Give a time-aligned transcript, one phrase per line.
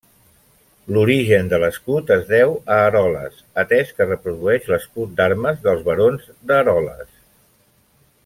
[0.95, 7.13] L'origen de l'escut es deu a Eroles, atès que reprodueix l'escut d'armes dels barons d'Eroles.